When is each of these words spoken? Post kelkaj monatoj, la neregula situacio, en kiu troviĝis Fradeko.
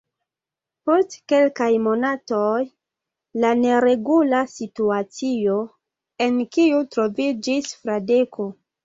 Post 0.89 1.11
kelkaj 1.33 1.65
monatoj, 1.87 2.63
la 3.43 3.51
neregula 3.59 4.39
situacio, 4.55 5.59
en 6.29 6.41
kiu 6.57 6.81
troviĝis 6.97 7.71
Fradeko. 7.85 8.49